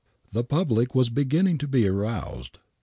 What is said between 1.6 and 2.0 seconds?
be